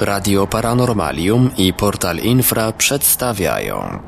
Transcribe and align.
Radio 0.00 0.46
Paranormalium 0.46 1.50
i 1.56 1.72
Portal 1.72 2.18
Infra 2.18 2.72
przedstawiają 2.72 3.98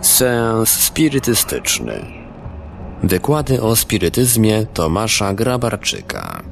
Seans 0.00 0.70
spirytystyczny 0.70 2.06
Wykłady 3.02 3.62
o 3.62 3.76
spirytyzmie 3.76 4.66
Tomasza 4.66 5.34
Grabarczyka 5.34 6.42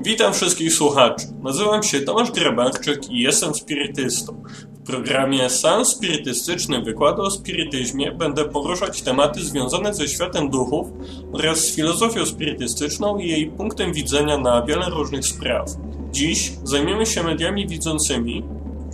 Witam 0.00 0.32
wszystkich 0.32 0.72
słuchaczy. 0.72 1.26
Nazywam 1.42 1.82
się 1.82 2.00
Tomasz 2.00 2.30
Grabarczyk 2.30 3.10
i 3.10 3.20
jestem 3.20 3.54
spirytystą. 3.54 4.42
W 4.84 4.86
programie 4.86 5.50
Seans 5.50 5.88
Spirytystyczny 5.88 6.82
Wykłady 6.82 7.22
o 7.22 7.30
spirytyzmie 7.30 8.12
będę 8.12 8.44
poruszać 8.44 9.02
tematy 9.02 9.44
związane 9.44 9.94
ze 9.94 10.08
światem 10.08 10.50
duchów 10.50 10.86
oraz 11.32 11.58
z 11.58 11.74
filozofią 11.76 12.26
spirytystyczną 12.26 13.18
i 13.18 13.28
jej 13.28 13.46
punktem 13.46 13.92
widzenia 13.92 14.38
na 14.38 14.62
wiele 14.62 14.90
różnych 14.90 15.26
spraw. 15.26 15.70
Dziś 16.12 16.52
zajmiemy 16.64 17.06
się 17.06 17.22
mediami 17.22 17.68
widzącymi, 17.68 18.44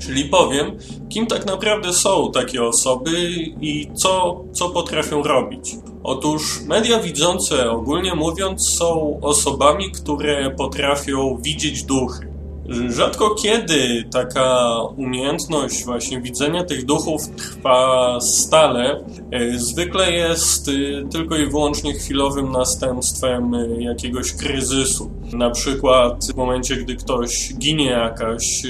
czyli 0.00 0.24
powiem, 0.24 0.78
kim 1.08 1.26
tak 1.26 1.46
naprawdę 1.46 1.92
są 1.92 2.32
takie 2.32 2.62
osoby 2.62 3.30
i 3.60 3.90
co, 3.94 4.44
co 4.52 4.68
potrafią 4.68 5.22
robić. 5.22 5.76
Otóż 6.02 6.60
media 6.66 6.98
widzące, 6.98 7.70
ogólnie 7.70 8.14
mówiąc, 8.14 8.70
są 8.70 9.20
osobami, 9.22 9.92
które 9.92 10.50
potrafią 10.50 11.38
widzieć 11.42 11.82
duchy. 11.82 12.29
Rzadko 12.68 13.34
kiedy 13.34 14.04
taka 14.12 14.78
umiejętność 14.96 15.84
właśnie 15.84 16.20
widzenia 16.20 16.64
tych 16.64 16.84
duchów 16.84 17.28
trwa 17.28 18.18
stale. 18.20 19.04
E, 19.30 19.58
zwykle 19.58 20.12
jest 20.12 20.68
e, 20.68 20.72
tylko 21.08 21.36
i 21.36 21.46
wyłącznie 21.46 21.94
chwilowym 21.94 22.52
następstwem 22.52 23.54
e, 23.54 23.82
jakiegoś 23.82 24.32
kryzysu. 24.32 25.10
Na 25.32 25.50
przykład 25.50 26.24
w 26.34 26.36
momencie, 26.36 26.76
gdy 26.76 26.96
ktoś 26.96 27.54
ginie 27.58 27.86
jakaś 27.86 28.62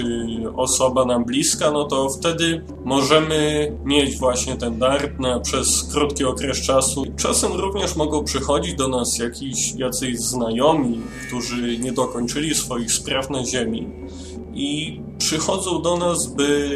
osoba 0.57 1.05
nam 1.05 1.25
bliska, 1.25 1.71
no 1.71 1.85
to 1.85 2.09
wtedy 2.09 2.65
możemy 2.85 3.73
mieć 3.85 4.17
właśnie 4.17 4.57
ten 4.57 4.79
dar 4.79 5.21
na, 5.21 5.41
przez 5.41 5.89
krótki 5.93 6.25
okres 6.25 6.63
czasu. 6.63 7.05
Czasem 7.17 7.53
również 7.53 7.97
mogą 7.97 8.25
przychodzić 8.25 8.75
do 8.75 8.89
nas 8.89 9.19
jakiś, 9.19 9.75
jacyś 9.77 10.19
znajomi, 10.19 11.01
którzy 11.27 11.79
nie 11.79 11.93
dokończyli 11.93 12.55
swoich 12.55 12.93
spraw 12.93 13.31
na 13.31 13.45
ziemi 13.45 13.80
i 14.55 15.01
przychodzą 15.19 15.83
do 15.83 15.97
nas, 15.97 16.27
by 16.27 16.71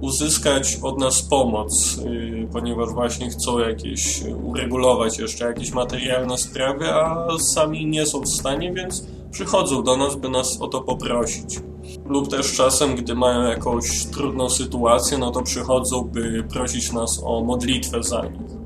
uzyskać 0.00 0.78
od 0.82 0.98
nas 0.98 1.22
pomoc, 1.22 1.98
y, 1.98 2.48
ponieważ 2.52 2.88
właśnie 2.90 3.30
chcą 3.30 3.58
jakieś 3.58 4.22
uregulować 4.44 5.18
jeszcze 5.18 5.44
jakieś 5.44 5.70
materialne 5.72 6.38
sprawy, 6.38 6.94
a 6.94 7.28
sami 7.38 7.86
nie 7.86 8.06
są 8.06 8.20
w 8.20 8.28
stanie, 8.28 8.72
więc 8.72 9.06
przychodzą 9.30 9.82
do 9.82 9.96
nas, 9.96 10.16
by 10.16 10.28
nas 10.28 10.60
o 10.60 10.68
to 10.68 10.80
poprosić. 10.80 11.60
Lub 12.06 12.28
też 12.28 12.52
czasem, 12.52 12.94
gdy 12.94 13.14
mają 13.14 13.42
jakąś 13.42 14.04
trudną 14.04 14.50
sytuację, 14.50 15.18
no 15.18 15.30
to 15.30 15.42
przychodzą, 15.42 16.02
by 16.02 16.44
prosić 16.52 16.92
nas 16.92 17.22
o 17.24 17.44
modlitwę 17.44 18.02
za 18.02 18.22
nich. 18.22 18.59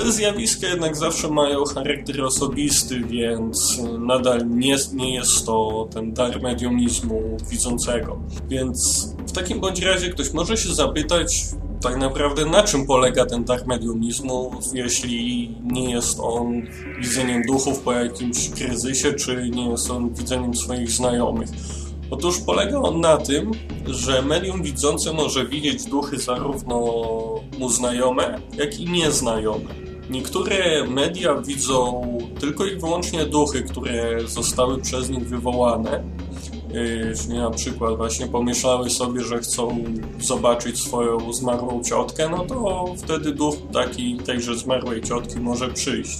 Te 0.00 0.12
zjawiska 0.12 0.66
jednak 0.66 0.96
zawsze 0.96 1.28
mają 1.28 1.64
charakter 1.64 2.22
osobisty, 2.22 3.00
więc 3.00 3.80
nadal 3.98 4.48
nie, 4.48 4.76
nie 4.92 5.14
jest 5.14 5.46
to 5.46 5.88
ten 5.94 6.12
dar 6.12 6.42
mediumizmu 6.42 7.36
widzącego. 7.50 8.20
Więc 8.48 9.08
w 9.26 9.32
takim 9.32 9.60
bądź 9.60 9.82
razie 9.82 10.10
ktoś 10.10 10.32
może 10.32 10.56
się 10.56 10.74
zapytać, 10.74 11.44
tak 11.82 11.96
naprawdę 11.96 12.46
na 12.46 12.62
czym 12.62 12.86
polega 12.86 13.26
ten 13.26 13.44
dar 13.44 13.66
mediumizmu, 13.66 14.50
jeśli 14.74 15.54
nie 15.62 15.90
jest 15.90 16.20
on 16.20 16.62
widzeniem 17.00 17.42
duchów 17.42 17.78
po 17.78 17.92
jakimś 17.92 18.50
kryzysie, 18.50 19.12
czy 19.12 19.50
nie 19.50 19.70
jest 19.70 19.90
on 19.90 20.14
widzeniem 20.14 20.54
swoich 20.54 20.90
znajomych. 20.90 21.48
Otóż 22.10 22.38
polega 22.38 22.78
on 22.78 23.00
na 23.00 23.16
tym, 23.16 23.50
że 23.86 24.22
medium 24.22 24.62
widzące 24.62 25.12
może 25.12 25.46
widzieć 25.46 25.84
duchy 25.84 26.18
zarówno 26.18 26.76
mu 27.58 27.68
znajome, 27.68 28.40
jak 28.56 28.80
i 28.80 28.90
nieznajome. 28.90 29.79
Niektóre 30.10 30.84
media 30.88 31.34
widzą 31.34 32.02
tylko 32.40 32.66
i 32.66 32.76
wyłącznie 32.76 33.26
duchy, 33.26 33.62
które 33.62 34.20
zostały 34.26 34.80
przez 34.80 35.10
nich 35.10 35.28
wywołane. 35.28 36.04
Czyli 37.22 37.38
na 37.38 37.50
przykład 37.50 37.96
właśnie 37.96 38.26
pomyślały 38.26 38.90
sobie, 38.90 39.20
że 39.20 39.38
chcą 39.38 39.84
zobaczyć 40.20 40.80
swoją 40.80 41.32
zmarłą 41.32 41.82
ciotkę, 41.84 42.28
no 42.28 42.46
to 42.46 42.86
wtedy 42.96 43.32
duch 43.32 43.54
taki 43.72 44.16
tejże 44.16 44.56
zmarłej 44.56 45.02
ciotki 45.02 45.40
może 45.40 45.68
przyjść. 45.68 46.18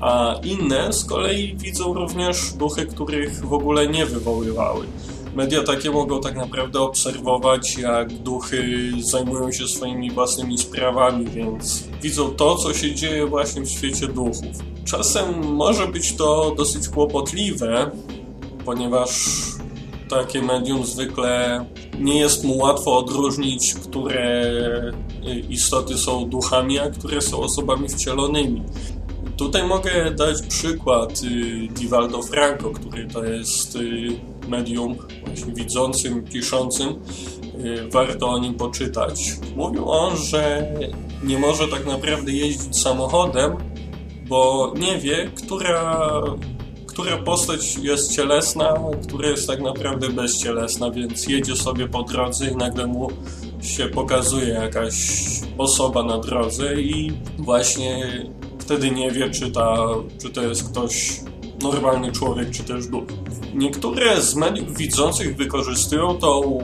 A 0.00 0.34
inne 0.44 0.92
z 0.92 1.04
kolei 1.04 1.56
widzą 1.56 1.94
również 1.94 2.52
duchy, 2.52 2.86
których 2.86 3.46
w 3.46 3.52
ogóle 3.52 3.88
nie 3.88 4.06
wywoływały. 4.06 4.86
Media 5.34 5.62
takie 5.62 5.90
mogą 5.90 6.20
tak 6.20 6.36
naprawdę 6.36 6.80
obserwować, 6.80 7.78
jak 7.78 8.12
duchy 8.12 8.90
zajmują 9.00 9.52
się 9.52 9.68
swoimi 9.68 10.10
własnymi 10.10 10.58
sprawami, 10.58 11.26
więc 11.26 11.88
widzą 12.02 12.30
to, 12.30 12.56
co 12.56 12.74
się 12.74 12.94
dzieje 12.94 13.26
właśnie 13.26 13.62
w 13.62 13.68
świecie 13.68 14.06
duchów. 14.06 14.44
Czasem 14.84 15.54
może 15.54 15.86
być 15.86 16.16
to 16.16 16.54
dosyć 16.56 16.88
kłopotliwe, 16.88 17.90
ponieważ 18.64 19.10
takie 20.08 20.42
medium 20.42 20.84
zwykle 20.84 21.64
nie 21.98 22.18
jest 22.18 22.44
mu 22.44 22.58
łatwo 22.58 22.98
odróżnić, 22.98 23.74
które 23.74 24.44
istoty 25.48 25.98
są 25.98 26.28
duchami, 26.28 26.78
a 26.78 26.90
które 26.90 27.20
są 27.20 27.38
osobami 27.38 27.88
wcielonymi. 27.88 28.62
Tutaj 29.36 29.66
mogę 29.66 30.10
dać 30.10 30.42
przykład 30.42 31.22
y, 31.22 31.68
Divaldo 31.74 32.22
Franco, 32.22 32.70
który 32.70 33.06
to 33.06 33.24
jest 33.24 33.76
y, 33.76 34.20
medium 34.50 34.96
właśnie 35.26 35.52
widzącym, 35.52 36.24
piszącym. 36.24 36.88
Y, 37.64 37.88
warto 37.90 38.28
o 38.28 38.38
nim 38.38 38.54
poczytać. 38.54 39.20
Mówił 39.56 39.90
on, 39.90 40.16
że 40.16 40.72
nie 41.24 41.38
może 41.38 41.68
tak 41.68 41.86
naprawdę 41.86 42.32
jeździć 42.32 42.78
samochodem, 42.80 43.56
bo 44.28 44.72
nie 44.76 44.98
wie, 44.98 45.30
która, 45.36 46.10
która 46.86 47.18
postać 47.18 47.76
jest 47.76 48.12
cielesna, 48.12 48.74
która 49.08 49.28
jest 49.28 49.46
tak 49.46 49.60
naprawdę 49.60 50.08
bezcielesna, 50.08 50.90
więc 50.90 51.26
jedzie 51.26 51.56
sobie 51.56 51.88
po 51.88 52.02
drodze 52.02 52.50
i 52.50 52.56
nagle 52.56 52.86
mu 52.86 53.08
się 53.62 53.88
pokazuje 53.88 54.48
jakaś 54.48 54.94
osoba 55.58 56.02
na 56.02 56.18
drodze 56.18 56.80
i 56.80 57.12
właśnie 57.38 58.24
wtedy 58.58 58.90
nie 58.90 59.10
wie, 59.10 59.30
czy, 59.30 59.50
ta, 59.50 59.86
czy 60.22 60.30
to 60.30 60.42
jest 60.42 60.70
ktoś 60.70 61.20
normalny 61.62 62.12
człowiek, 62.12 62.50
czy 62.50 62.64
też 62.64 62.86
duch. 62.86 63.04
Niektóre 63.54 64.22
z 64.22 64.34
mediów 64.34 64.76
widzących 64.76 65.36
wykorzystują 65.36 66.14
tą 66.14 66.58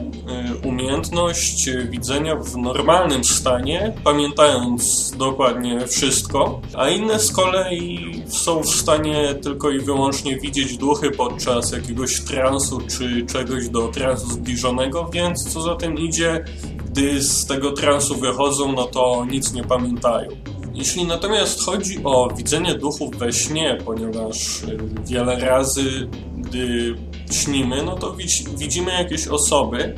y, 0.63 0.67
umiejętność 0.67 1.69
widzenia 1.89 2.35
w 2.35 2.57
normalnym 2.57 3.23
stanie, 3.23 3.93
pamiętając 4.03 5.11
dokładnie 5.17 5.87
wszystko, 5.87 6.61
a 6.73 6.89
inne 6.89 7.19
z 7.19 7.31
kolei 7.31 8.23
są 8.27 8.61
w 8.61 8.69
stanie 8.69 9.35
tylko 9.35 9.71
i 9.71 9.79
wyłącznie 9.79 10.39
widzieć 10.39 10.77
duchy 10.77 11.11
podczas 11.11 11.71
jakiegoś 11.71 12.21
transu 12.21 12.81
czy 12.97 13.25
czegoś 13.25 13.69
do 13.69 13.87
transu 13.87 14.27
zbliżonego, 14.27 15.09
więc 15.13 15.53
co 15.53 15.61
za 15.61 15.75
tym 15.75 15.97
idzie, 15.97 16.45
gdy 16.85 17.23
z 17.23 17.45
tego 17.45 17.71
transu 17.71 18.15
wychodzą, 18.15 18.71
no 18.71 18.83
to 18.83 19.25
nic 19.29 19.53
nie 19.53 19.63
pamiętają. 19.63 20.29
Jeśli 20.77 21.05
natomiast 21.05 21.65
chodzi 21.65 22.03
o 22.03 22.29
widzenie 22.37 22.75
duchów 22.75 23.17
we 23.17 23.33
śnie, 23.33 23.77
ponieważ 23.85 24.63
y, 24.63 24.77
wiele 25.05 25.39
razy, 25.39 26.09
gdy 26.37 26.95
śnimy, 27.31 27.83
no 27.83 27.95
to 27.95 28.15
widzimy 28.57 28.91
jakieś 28.91 29.27
osoby 29.27 29.95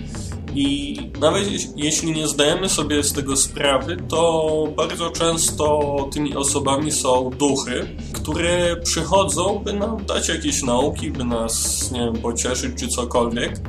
i 0.55 0.95
nawet 1.19 1.43
jeśli 1.75 2.11
nie 2.11 2.27
zdajemy 2.27 2.69
sobie 2.69 3.03
z 3.03 3.13
tego 3.13 3.35
sprawy, 3.35 3.97
to 4.09 4.53
bardzo 4.75 5.09
często 5.09 5.95
tymi 6.13 6.35
osobami 6.35 6.91
są 6.91 7.29
duchy, 7.29 7.95
które 8.13 8.75
przychodzą, 8.75 9.61
by 9.65 9.73
nam 9.73 10.05
dać 10.05 10.29
jakieś 10.29 10.63
nauki, 10.63 11.11
by 11.11 11.25
nas, 11.25 11.91
nie 11.91 11.99
wiem, 11.99 12.13
pocieszyć 12.15 12.79
czy 12.79 12.87
cokolwiek. 12.87 13.61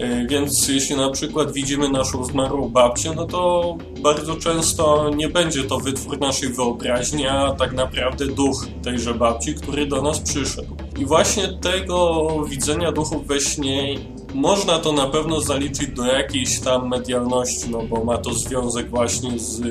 E, 0.00 0.26
więc 0.26 0.68
jeśli 0.68 0.96
na 0.96 1.10
przykład 1.10 1.52
widzimy 1.52 1.88
naszą 1.88 2.24
zmarłą 2.24 2.68
babcię, 2.68 3.12
no 3.16 3.26
to 3.26 3.76
bardzo 4.02 4.36
często 4.36 5.10
nie 5.16 5.28
będzie 5.28 5.64
to 5.64 5.78
wytwór 5.78 6.20
naszej 6.20 6.48
wyobraźni, 6.48 7.26
a 7.26 7.52
tak 7.52 7.72
naprawdę 7.72 8.26
duch 8.26 8.66
tejże 8.82 9.14
babci, 9.14 9.54
który 9.54 9.86
do 9.86 10.02
nas 10.02 10.20
przyszedł. 10.20 10.76
I 10.98 11.06
właśnie 11.06 11.48
tego 11.48 12.28
widzenia 12.48 12.92
duchów 12.92 13.26
we 13.26 13.40
śnie 13.40 13.94
można 14.34 14.78
to 14.78 14.92
na 14.92 15.06
pewno 15.06 15.40
zaliczyć 15.40 15.90
do 15.90 16.06
jakiejś 16.06 16.60
tam 16.60 16.88
medialności, 16.88 17.70
no 17.70 17.82
bo 17.82 18.04
ma 18.04 18.18
to 18.18 18.34
związek 18.34 18.90
właśnie 18.90 19.38
z, 19.38 19.62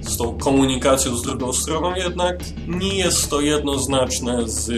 z 0.00 0.16
tą 0.16 0.38
komunikacją 0.38 1.16
z 1.16 1.22
drugą 1.22 1.52
stroną, 1.52 1.94
jednak 1.94 2.38
nie 2.68 2.94
jest 2.94 3.30
to 3.30 3.40
jednoznaczne 3.40 4.48
z 4.48 4.70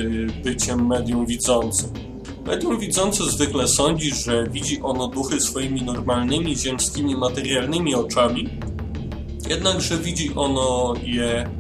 byciem 0.43 0.87
medium 0.87 1.27
widzącym. 1.27 2.16
Medium 2.47 2.79
widzący 2.79 3.31
zwykle 3.31 3.69
sądzi, 3.69 4.15
że 4.15 4.45
widzi 4.51 4.81
ono 4.83 5.09
duchy 5.09 5.41
swoimi 5.41 5.83
normalnymi, 5.83 6.57
ziemskimi, 6.57 7.17
materialnymi 7.17 7.95
oczami, 7.95 8.49
jednakże 9.49 9.99
widzi 9.99 10.31
ono 10.35 10.95
je 11.03 11.51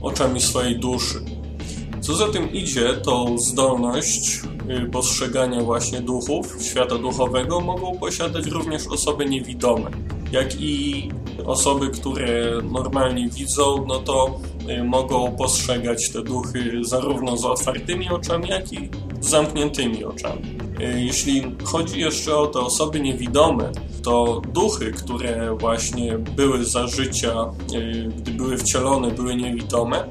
oczami 0.00 0.40
swojej 0.40 0.78
duszy. 0.78 1.18
Co 2.00 2.14
za 2.14 2.28
tym 2.28 2.52
idzie, 2.52 2.94
tą 2.94 3.38
zdolność 3.38 4.40
y, 4.86 4.90
postrzegania 4.90 5.60
właśnie 5.60 6.00
duchów, 6.00 6.56
świata 6.62 6.98
duchowego 6.98 7.60
mogą 7.60 7.98
posiadać 7.98 8.46
również 8.46 8.86
osoby 8.86 9.26
niewidome, 9.26 9.90
jak 10.32 10.60
i 10.60 11.08
osoby, 11.46 11.90
które 11.90 12.62
normalnie 12.72 13.28
widzą, 13.28 13.84
no 13.88 13.98
to 13.98 14.40
y, 14.68 14.84
mogą 14.84 15.36
postrzegać 15.36 16.10
te 16.10 16.22
duchy 16.22 16.80
zarówno 16.82 17.36
z 17.36 17.44
otwartymi 17.44 18.08
oczami, 18.08 18.48
jak 18.48 18.72
i 18.72 18.90
z 19.24 19.28
zamkniętymi 19.28 20.04
oczami. 20.04 20.58
Y, 20.80 21.00
jeśli 21.00 21.42
chodzi 21.64 22.00
jeszcze 22.00 22.36
o 22.36 22.46
te 22.46 22.60
osoby 22.60 23.00
niewidome, 23.00 23.72
to 24.02 24.42
duchy, 24.52 24.92
które 24.92 25.56
właśnie 25.60 26.18
były 26.18 26.64
za 26.64 26.86
życia, 26.86 27.34
gdy 28.16 28.30
były 28.30 28.58
wcielone, 28.58 29.10
były 29.10 29.36
niewidome, 29.36 30.08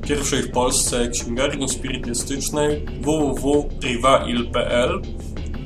pierwszej 0.07 0.43
w 0.43 0.51
Polsce 0.51 1.07
księgarni 1.07 1.69
spirytystycznej 1.69 2.85
www.rivail.pl 3.01 5.01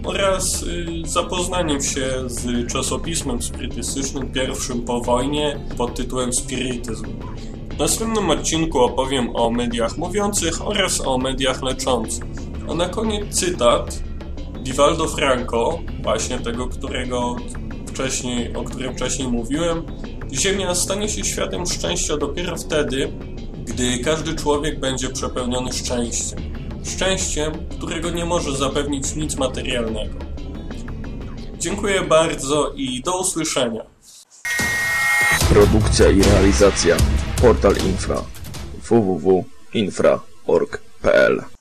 oraz 0.06 0.64
y, 0.64 0.88
zapoznaniem 1.06 1.82
się 1.84 2.08
z 2.26 2.72
czasopismem 2.72 3.42
spirytystycznym 3.42 4.32
pierwszym 4.32 4.82
po 4.82 5.02
wojnie 5.02 5.60
pod 5.78 5.96
tytułem 5.96 6.34
Spirytyzm. 6.34 7.06
W 7.76 7.80
następnym 7.80 8.30
odcinku 8.30 8.80
opowiem 8.80 9.36
o 9.36 9.50
mediach 9.50 9.98
mówiących 9.98 10.68
oraz 10.68 11.02
o 11.08 11.18
mediach 11.18 11.64
leczących. 11.64 12.24
A 12.70 12.74
na 12.74 12.90
koniec 12.90 13.40
cytat 13.40 14.04
Vivaldo 14.64 15.08
Franco, 15.08 15.80
właśnie 16.04 16.40
tego, 16.40 16.68
którego 16.68 17.36
wcześniej, 17.88 18.56
o 18.56 18.64
którym 18.64 18.94
wcześniej 18.94 19.28
mówiłem. 19.28 19.84
Ziemia 20.34 20.76
stanie 20.76 21.10
się 21.10 21.24
światem 21.24 21.66
szczęścia 21.66 22.18
dopiero 22.18 22.56
wtedy, 22.56 23.12
gdy 23.66 24.00
każdy 24.00 24.36
człowiek 24.36 24.80
będzie 24.80 25.10
przepełniony 25.10 25.74
szczęściem 25.74 26.55
szczęściem, 26.86 27.54
którego 27.78 28.10
nie 28.10 28.26
może 28.26 28.58
zapewnić 28.58 29.16
nic 29.16 29.36
materialnego. 29.36 30.20
Dziękuję 31.60 32.02
bardzo 32.02 32.74
i 32.76 33.02
do 33.02 33.20
usłyszenia. 33.20 33.82
Produkcja 35.50 36.10
i 36.10 36.22
realizacja 36.22 36.98
Portal 37.42 37.76
Infra 37.78 38.22
www.infra.org.pl 38.90 41.56